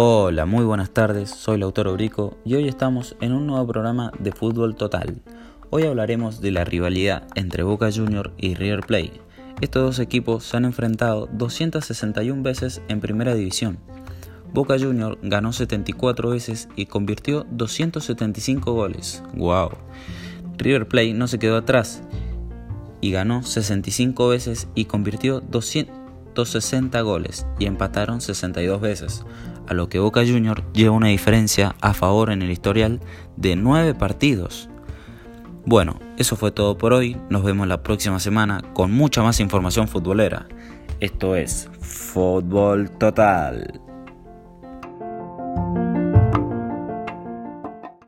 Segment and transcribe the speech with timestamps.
[0.00, 4.30] Hola, muy buenas tardes, soy Lautaro Brico y hoy estamos en un nuevo programa de
[4.30, 5.20] Fútbol Total.
[5.70, 9.20] Hoy hablaremos de la rivalidad entre Boca Juniors y River Plate.
[9.60, 13.80] Estos dos equipos se han enfrentado 261 veces en Primera División.
[14.54, 19.24] Boca Juniors ganó 74 veces y convirtió 275 goles.
[19.34, 19.70] ¡Wow!
[20.58, 22.04] River Plate no se quedó atrás
[23.00, 29.24] y ganó 65 veces y convirtió 260 goles y empataron 62 veces,
[29.68, 33.00] a lo que Boca Juniors lleva una diferencia a favor en el historial
[33.36, 34.68] de 9 partidos.
[35.64, 39.86] Bueno, eso fue todo por hoy, nos vemos la próxima semana con mucha más información
[39.86, 40.46] futbolera.
[41.00, 43.87] Esto es Fútbol Total.